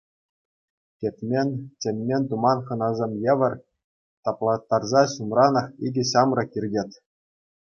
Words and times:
Кӗтмен, 0.99 1.49
чӗнмен-туман 1.81 2.59
хӑнасем 2.69 3.13
евӗр 3.33 3.53
таплаттарса 4.29 5.03
ҫумранах 5.13 5.67
икӗ 5.91 6.03
ҫамрӑк 6.15 6.51
иртет. 6.61 6.91